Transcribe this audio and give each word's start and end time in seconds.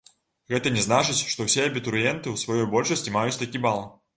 Гэта 0.53 0.71
не 0.77 0.81
значыць, 0.85 1.17
што 1.33 1.47
ўсе 1.47 1.67
абітурыенты 1.71 2.27
ў 2.33 2.45
сваёй 2.45 2.69
большасці 2.73 3.15
маюць 3.19 3.39
такі 3.45 3.67
бал. 3.69 3.89